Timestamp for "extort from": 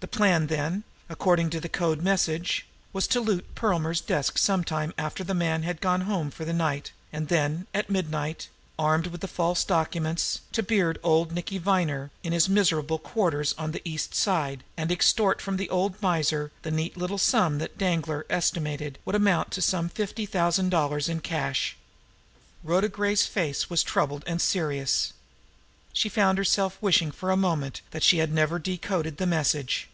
14.92-15.56